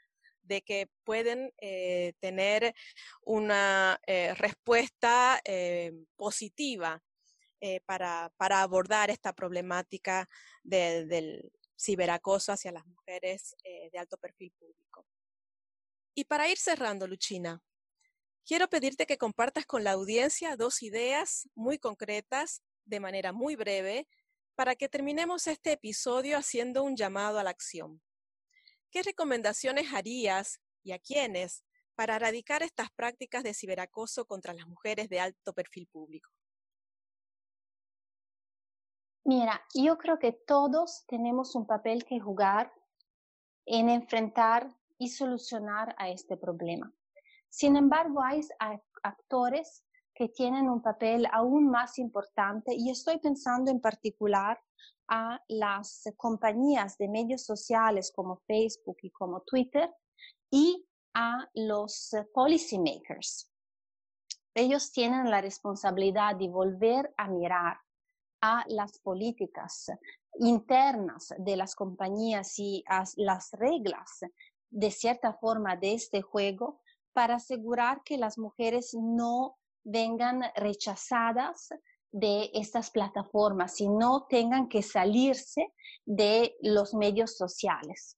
de 0.43 0.61
que 0.61 0.87
pueden 1.03 1.51
eh, 1.57 2.13
tener 2.19 2.75
una 3.23 3.99
eh, 4.05 4.35
respuesta 4.35 5.41
positiva 6.15 7.01
para, 7.85 8.31
para, 8.37 8.63
abordar 8.63 9.11
esta 9.11 9.33
problemática 9.33 10.27
del 10.63 11.51
ciberacoso 11.77 12.51
hacia 12.51 12.71
las 12.71 12.85
mujeres 12.87 13.55
de 13.63 13.99
alto 13.99 14.17
perfil 14.17 14.51
público. 14.57 15.05
Y 16.15 16.23
para 16.23 16.49
ir 16.49 16.57
cerrando, 16.57 17.07
Luchina, 17.07 17.61
Quiero 18.45 18.67
pedirte 18.67 19.05
que 19.05 19.17
compartas 19.17 19.65
con 19.65 19.83
la 19.83 19.91
audiencia 19.91 20.55
dos 20.55 20.81
ideas 20.81 21.47
muy 21.55 21.77
concretas, 21.77 22.63
de 22.85 22.99
manera 22.99 23.31
muy 23.31 23.55
breve, 23.55 24.07
para 24.55 24.75
que 24.75 24.89
terminemos 24.89 25.47
este 25.47 25.73
episodio 25.73 26.37
haciendo 26.37 26.83
un 26.83 26.95
llamado 26.95 27.39
a 27.39 27.43
la 27.43 27.51
acción. 27.51 28.01
¿Qué 28.89 29.03
recomendaciones 29.03 29.93
harías 29.93 30.59
y 30.83 30.91
a 30.91 30.99
quiénes 30.99 31.63
para 31.95 32.15
erradicar 32.15 32.63
estas 32.63 32.91
prácticas 32.91 33.43
de 33.43 33.53
ciberacoso 33.53 34.25
contra 34.25 34.53
las 34.53 34.67
mujeres 34.67 35.07
de 35.07 35.19
alto 35.19 35.53
perfil 35.53 35.87
público? 35.87 36.31
Mira, 39.23 39.63
yo 39.75 39.97
creo 39.97 40.17
que 40.17 40.33
todos 40.33 41.05
tenemos 41.07 41.55
un 41.55 41.67
papel 41.67 42.05
que 42.05 42.19
jugar 42.19 42.73
en 43.65 43.89
enfrentar 43.89 44.75
y 44.97 45.09
solucionar 45.09 45.95
a 45.97 46.09
este 46.09 46.37
problema. 46.37 46.91
Sin 47.51 47.75
embargo, 47.75 48.23
hay 48.23 48.41
actores 49.03 49.83
que 50.15 50.29
tienen 50.29 50.69
un 50.69 50.81
papel 50.81 51.27
aún 51.31 51.69
más 51.69 51.99
importante 51.99 52.73
y 52.73 52.89
estoy 52.89 53.19
pensando 53.19 53.69
en 53.69 53.81
particular 53.81 54.57
a 55.09 55.41
las 55.49 56.03
compañías 56.15 56.97
de 56.97 57.09
medios 57.09 57.43
sociales 57.43 58.13
como 58.15 58.37
Facebook 58.47 58.97
y 59.01 59.11
como 59.11 59.41
Twitter 59.41 59.93
y 60.49 60.87
a 61.13 61.49
los 61.53 62.15
policymakers. 62.33 63.51
Ellos 64.53 64.91
tienen 64.93 65.29
la 65.29 65.41
responsabilidad 65.41 66.37
de 66.37 66.47
volver 66.47 67.13
a 67.17 67.27
mirar 67.27 67.77
a 68.41 68.63
las 68.69 68.97
políticas 68.99 69.91
internas 70.39 71.33
de 71.37 71.57
las 71.57 71.75
compañías 71.75 72.57
y 72.59 72.83
a 72.87 73.03
las 73.17 73.51
reglas 73.51 74.21
de 74.69 74.89
cierta 74.89 75.33
forma 75.33 75.75
de 75.75 75.93
este 75.93 76.21
juego 76.21 76.79
para 77.13 77.35
asegurar 77.35 78.01
que 78.03 78.17
las 78.17 78.37
mujeres 78.37 78.91
no 78.93 79.57
vengan 79.83 80.43
rechazadas 80.55 81.69
de 82.11 82.51
estas 82.53 82.91
plataformas 82.91 83.79
y 83.79 83.87
no 83.87 84.25
tengan 84.29 84.67
que 84.67 84.83
salirse 84.83 85.73
de 86.05 86.55
los 86.61 86.93
medios 86.93 87.37
sociales. 87.37 88.17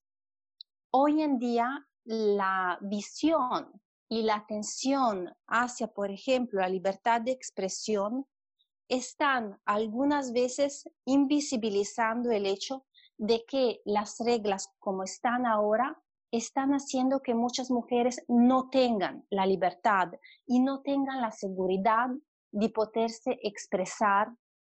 Hoy 0.92 1.22
en 1.22 1.40
día, 1.40 1.88
la 2.06 2.78
visión 2.82 3.82
y 4.10 4.24
la 4.24 4.36
atención 4.36 5.34
hacia, 5.48 5.88
por 5.88 6.12
ejemplo, 6.12 6.62
la 6.62 6.70
libertad 6.70 7.22
de 7.22 7.32
expresión 7.32 8.28
están 8.90 9.60
algunas 9.66 10.34
veces 10.34 10.90
invisibilizando 11.06 12.32
el 12.32 12.46
hecho 12.46 12.86
de 13.18 13.46
que 13.46 13.82
las 13.86 14.20
reglas 14.20 14.70
como 14.80 15.04
están 15.04 15.46
ahora 15.46 16.03
están 16.34 16.72
haciendo 16.72 17.22
que 17.22 17.36
muchas 17.36 17.70
mujeres 17.70 18.24
no 18.28 18.70
tengan 18.72 19.24
la 19.30 19.46
libertad 19.46 20.12
y 20.48 20.60
no 20.60 20.82
tengan 20.82 21.22
la 21.22 21.32
seguridad 21.32 22.08
de 22.52 22.70
poderse 22.70 23.38
expresar 23.44 24.30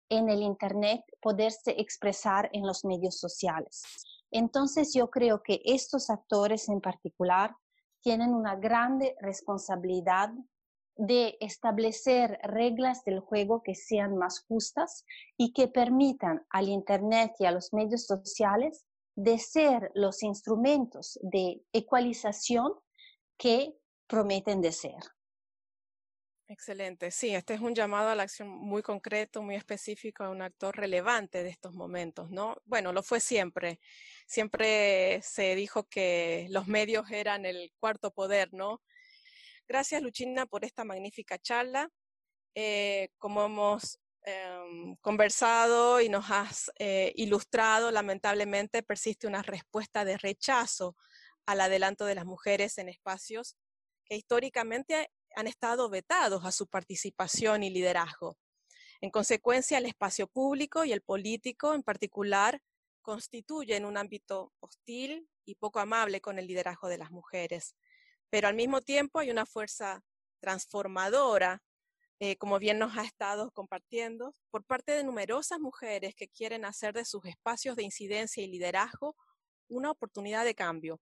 en 0.10 0.30
el 0.30 0.44
Internet, 0.44 1.02
poderse 1.20 1.72
expresar 1.82 2.48
en 2.54 2.66
los 2.66 2.86
medios 2.86 3.20
sociales. 3.20 3.82
Entonces 4.30 4.94
yo 4.94 5.10
creo 5.10 5.42
que 5.42 5.62
estos 5.66 6.12
actores 6.12 6.70
en 6.70 6.80
particular 6.80 7.56
tienen 8.02 8.36
una 8.36 8.56
grande 8.56 9.16
responsabilidad 9.20 10.30
de 10.96 11.38
establecer 11.40 12.40
reglas 12.44 13.04
del 13.04 13.20
juego 13.20 13.64
que 13.64 13.74
sean 13.74 14.16
más 14.16 14.46
justas 14.48 15.06
y 15.38 15.54
que 15.54 15.68
permitan 15.68 16.46
al 16.52 16.70
Internet 16.70 17.34
y 17.40 17.46
a 17.46 17.52
los 17.52 17.74
medios 17.74 18.06
sociales 18.06 18.87
de 19.18 19.40
ser 19.40 19.92
los 19.96 20.22
instrumentos 20.22 21.18
de 21.24 21.60
ecualización 21.74 22.72
que 23.36 23.76
prometen 24.06 24.62
de 24.62 24.72
ser. 24.72 25.02
Excelente. 26.48 27.10
Sí, 27.10 27.34
este 27.34 27.56
es 27.56 27.60
un 27.60 27.74
llamado 27.74 28.10
a 28.10 28.16
la 28.16 28.24
acción 28.24 28.48
muy 28.48 28.84
concreto, 28.84 29.42
muy 29.42 29.56
específico 29.56 30.24
a 30.24 30.30
un 30.30 30.44
actor 30.44 30.78
relevante 30.78 31.42
de 31.44 31.50
estos 31.50 31.74
momentos, 31.74 32.30
¿no? 32.30 32.56
Bueno, 32.64 32.94
lo 32.94 33.02
fue 33.02 33.20
siempre. 33.20 33.80
Siempre 34.28 35.20
se 35.24 35.56
dijo 35.56 35.90
que 35.90 36.46
los 36.52 36.68
medios 36.68 37.10
eran 37.10 37.46
el 37.46 37.74
cuarto 37.80 38.12
poder, 38.12 38.54
¿no? 38.54 38.84
Gracias, 39.68 40.02
Luchina, 40.02 40.46
por 40.46 40.64
esta 40.64 40.86
magnífica 40.86 41.40
charla. 41.40 41.90
Eh, 42.54 43.10
como 43.18 43.44
hemos 43.44 44.00
Em, 44.30 44.98
conversado 44.98 46.02
y 46.02 46.10
nos 46.10 46.30
has 46.30 46.70
eh, 46.80 47.14
ilustrado, 47.16 47.92
lamentablemente 47.92 48.84
persiste 48.84 49.26
una 49.26 49.42
respuesta 49.42 50.04
de 50.04 50.18
rechazo 50.18 50.98
al 51.46 51.62
adelanto 51.62 52.04
de 52.04 52.16
las 52.16 52.26
mujeres 52.26 52.78
en 52.78 52.90
espacios 52.90 53.56
que 54.04 54.18
históricamente 54.18 55.14
han 55.34 55.48
estado 55.48 55.90
vetados 55.90 56.44
a 56.44 56.52
su 56.52 56.68
participación 56.68 57.64
y 57.64 57.70
liderazgo. 57.70 58.38
En 59.00 59.12
consecuencia, 59.12 59.78
el 59.78 59.86
espacio 59.86 60.28
público 60.28 60.84
y 60.84 60.92
el 60.92 61.02
político 61.02 61.74
en 61.74 61.84
particular 61.84 62.62
constituyen 63.02 63.86
un 63.86 63.96
ámbito 63.96 64.52
hostil 64.60 65.30
y 65.46 65.56
poco 65.56 65.80
amable 65.80 66.20
con 66.20 66.38
el 66.38 66.48
liderazgo 66.48 66.90
de 66.90 66.98
las 66.98 67.12
mujeres. 67.12 67.78
Pero 68.30 68.50
al 68.50 68.56
mismo 68.56 68.82
tiempo 68.82 69.20
hay 69.20 69.32
una 69.32 69.46
fuerza 69.46 70.04
transformadora 70.42 71.64
eh, 72.20 72.36
como 72.38 72.58
bien 72.58 72.80
nos 72.80 72.98
ha 72.98 73.04
estado 73.04 73.52
compartiendo, 73.52 74.34
por 74.50 74.64
parte 74.64 74.92
de 74.92 75.04
numerosas 75.04 75.60
mujeres 75.60 76.16
que 76.16 76.28
quieren 76.28 76.66
hacer 76.66 76.94
de 76.94 77.06
sus 77.06 77.24
espacios 77.26 77.76
de 77.76 77.84
incidencia 77.84 78.44
y 78.44 78.48
liderazgo 78.48 79.16
una 79.68 79.92
oportunidad 79.92 80.46
de 80.46 80.56
cambio. 80.56 81.00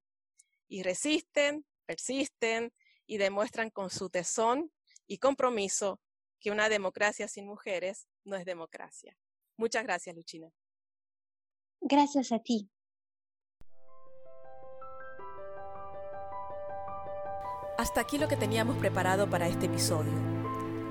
Y 0.68 0.84
resisten, 0.84 1.66
persisten 1.86 2.74
y 3.06 3.18
demuestran 3.18 3.70
con 3.70 3.90
su 3.90 4.10
tesón 4.10 4.72
y 5.08 5.20
compromiso 5.20 6.02
que 6.40 6.52
una 6.52 6.70
democracia 6.70 7.28
sin 7.28 7.48
mujeres 7.48 8.08
no 8.24 8.36
es 8.36 8.46
democracia. 8.46 9.18
Muchas 9.58 9.84
gracias, 9.84 10.16
Luchina. 10.16 10.52
Gracias 11.82 12.32
a 12.32 12.40
ti. 12.40 12.70
Hasta 17.78 18.02
aquí 18.02 18.18
lo 18.18 18.28
que 18.28 18.38
teníamos 18.38 18.78
preparado 18.78 19.30
para 19.30 19.48
este 19.48 19.68
episodio. 19.68 20.35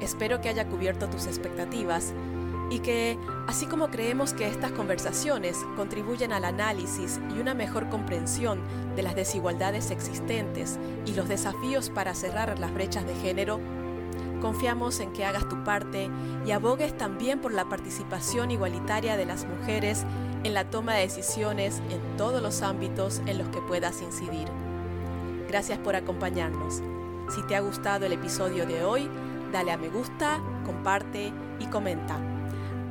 Espero 0.00 0.40
que 0.40 0.48
haya 0.48 0.68
cubierto 0.68 1.09
tus 1.09 1.26
expectativas 1.26 2.12
y 2.70 2.80
que, 2.80 3.18
así 3.46 3.66
como 3.66 3.88
creemos 3.88 4.33
que 4.33 4.48
estas 4.48 4.72
conversaciones 4.72 5.59
contribuyen 5.76 6.33
al 6.33 6.44
análisis 6.44 7.20
y 7.35 7.40
una 7.40 7.54
mejor 7.54 7.88
comprensión 7.88 8.61
de 8.96 9.02
las 9.02 9.14
desigualdades 9.14 9.90
existentes 9.90 10.78
y 11.07 11.12
los 11.14 11.28
desafíos 11.28 11.90
para 11.90 12.14
cerrar 12.14 12.59
las 12.59 12.72
brechas 12.72 13.07
de 13.07 13.14
género, 13.14 13.61
confiamos 14.40 15.00
en 15.00 15.12
que 15.12 15.24
hagas 15.24 15.48
tu 15.48 15.62
parte 15.64 16.11
y 16.44 16.50
abogues 16.50 16.96
también 16.96 17.40
por 17.40 17.52
la 17.52 17.68
participación 17.68 18.50
igualitaria 18.50 19.16
de 19.16 19.26
las 19.26 19.46
mujeres 19.46 20.04
en 20.42 20.52
la 20.52 20.68
toma 20.68 20.94
de 20.94 21.02
decisiones 21.02 21.80
en 21.90 22.16
todos 22.16 22.42
los 22.42 22.62
ámbitos 22.62 23.22
en 23.26 23.38
los 23.38 23.48
que 23.48 23.61
puedas 23.62 24.02
incidir. 24.02 24.48
Gracias 25.48 25.78
por 25.78 25.96
acompañarnos. 25.96 26.83
Si 27.35 27.42
te 27.46 27.57
ha 27.57 27.61
gustado 27.61 28.04
el 28.04 28.12
episodio 28.12 28.66
de 28.66 28.85
hoy, 28.85 29.09
dale 29.55 29.71
a 29.71 29.79
me 29.79 29.88
gusta, 29.88 30.40
comparte 30.64 31.33
y 31.61 31.67
comenta. 31.67 32.19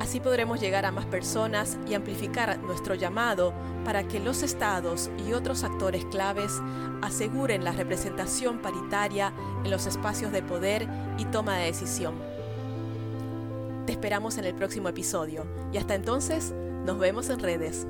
Así 0.00 0.18
podremos 0.18 0.60
llegar 0.60 0.86
a 0.86 0.92
más 0.92 1.04
personas 1.04 1.78
y 1.86 1.92
amplificar 1.92 2.58
nuestro 2.58 2.94
llamado 2.94 3.52
para 3.84 4.08
que 4.08 4.18
los 4.18 4.42
estados 4.42 5.10
y 5.28 5.34
otros 5.34 5.62
actores 5.62 6.06
claves 6.06 6.62
aseguren 7.02 7.64
la 7.64 7.72
representación 7.72 8.60
paritaria 8.60 9.34
en 9.62 9.70
los 9.70 9.86
espacios 9.86 10.32
de 10.32 10.42
poder 10.42 10.88
y 11.18 11.26
toma 11.26 11.58
de 11.58 11.66
decisión. 11.66 12.14
Te 13.84 13.92
esperamos 13.92 14.38
en 14.38 14.46
el 14.46 14.54
próximo 14.54 14.88
episodio 14.88 15.46
y 15.70 15.76
hasta 15.76 15.94
entonces 15.94 16.54
nos 16.86 16.98
vemos 16.98 17.28
en 17.28 17.40
redes. 17.40 17.86